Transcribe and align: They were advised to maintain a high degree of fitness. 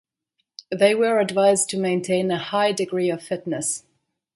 They 0.71 0.95
were 0.95 1.19
advised 1.19 1.69
to 1.69 1.77
maintain 1.77 2.31
a 2.31 2.39
high 2.39 2.71
degree 2.71 3.11
of 3.11 3.21
fitness. 3.21 3.83